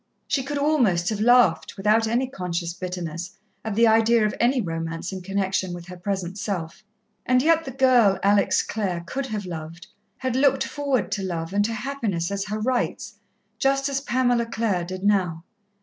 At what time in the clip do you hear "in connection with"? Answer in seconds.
5.13-5.85